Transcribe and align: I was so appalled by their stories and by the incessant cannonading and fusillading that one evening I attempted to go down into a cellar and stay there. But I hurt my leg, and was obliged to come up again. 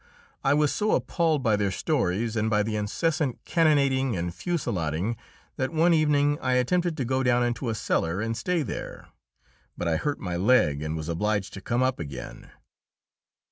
I 0.43 0.55
was 0.55 0.73
so 0.73 0.93
appalled 0.93 1.43
by 1.43 1.55
their 1.55 1.69
stories 1.69 2.35
and 2.35 2.49
by 2.49 2.63
the 2.63 2.75
incessant 2.75 3.45
cannonading 3.45 4.17
and 4.17 4.33
fusillading 4.33 5.15
that 5.57 5.71
one 5.71 5.93
evening 5.93 6.39
I 6.41 6.53
attempted 6.53 6.97
to 6.97 7.05
go 7.05 7.21
down 7.21 7.43
into 7.43 7.69
a 7.69 7.75
cellar 7.75 8.19
and 8.19 8.35
stay 8.35 8.63
there. 8.63 9.09
But 9.77 9.87
I 9.87 9.97
hurt 9.97 10.19
my 10.19 10.37
leg, 10.37 10.81
and 10.81 10.97
was 10.97 11.07
obliged 11.07 11.53
to 11.53 11.61
come 11.61 11.83
up 11.83 11.99
again. 11.99 12.49